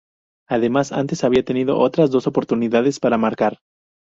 Además, 0.49 0.91
antes 0.93 1.23
había 1.23 1.45
tenido 1.45 1.77
otras 1.77 2.09
dos 2.09 2.25
oportunidades 2.25 2.99
para 2.99 3.19
marcar. 3.19 3.59